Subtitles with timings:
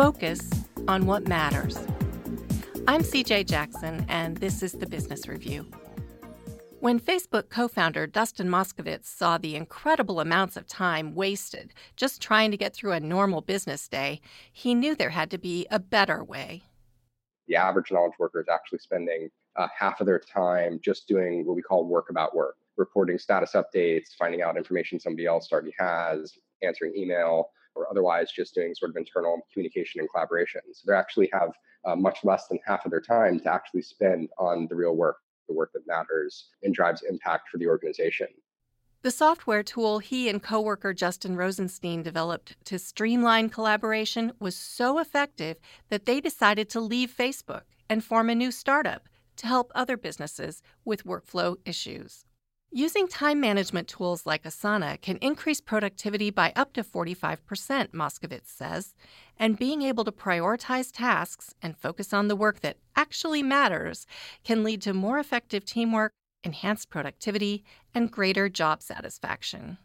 [0.00, 0.40] focus
[0.88, 1.76] on what matters.
[2.88, 5.66] I'm CJ Jackson, and this is the Business Review.
[6.78, 12.50] When Facebook co founder Dustin Moskovitz saw the incredible amounts of time wasted just trying
[12.50, 16.24] to get through a normal business day, he knew there had to be a better
[16.24, 16.62] way.
[17.46, 21.56] The average knowledge worker is actually spending uh, half of their time just doing what
[21.56, 26.38] we call work about work, reporting status updates, finding out information somebody else already has,
[26.62, 27.50] answering email,
[27.80, 30.60] or otherwise just doing sort of internal communication and collaboration.
[30.72, 31.50] So they actually have
[31.84, 35.16] uh, much less than half of their time to actually spend on the real work
[35.48, 38.28] the work that matters and drives impact for the organization.
[39.02, 45.56] The software tool he and coworker Justin Rosenstein developed to streamline collaboration was so effective
[45.88, 50.62] that they decided to leave Facebook and form a new startup to help other businesses
[50.84, 52.26] with workflow issues.
[52.72, 57.38] Using time management tools like Asana can increase productivity by up to 45%,
[57.88, 58.94] Moskovitz says,
[59.36, 64.06] and being able to prioritize tasks and focus on the work that actually matters
[64.44, 66.12] can lead to more effective teamwork,
[66.44, 69.76] enhanced productivity, and greater job satisfaction.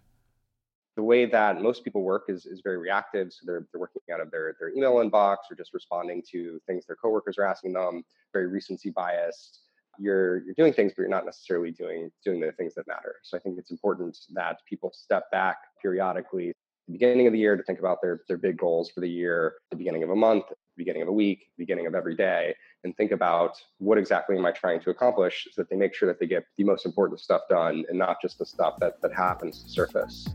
[0.95, 3.33] The way that most people work is, is very reactive.
[3.33, 6.85] So they're, they're working out of their, their email inbox or just responding to things
[6.85, 9.64] their coworkers are asking them, very recency biased
[9.99, 13.15] you're you're doing things, but you're not necessarily doing doing the things that matter.
[13.23, 16.53] So I think it's important that people step back periodically,
[16.87, 19.55] the beginning of the year, to think about their their big goals for the year,
[19.71, 22.55] the beginning of a month, the beginning of a week, the beginning of every day,
[22.83, 26.07] and think about what exactly am I trying to accomplish, so that they make sure
[26.07, 29.13] that they get the most important stuff done, and not just the stuff that that
[29.13, 30.27] happens to surface.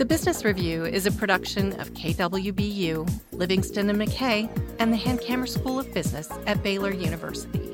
[0.00, 5.78] The Business Review is a production of KWBU, Livingston and McKay, and the Hankamer School
[5.78, 7.69] of Business at Baylor University.